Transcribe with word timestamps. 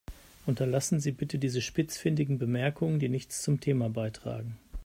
Unterlassen 0.47 0.99
Sie 0.99 1.11
bitte 1.11 1.37
diese 1.37 1.61
spitzfindigen 1.61 2.39
Bemerkungen, 2.39 2.97
die 2.97 3.07
nichts 3.07 3.43
zum 3.43 3.59
Thema 3.59 3.87
beitragen. 3.87 4.57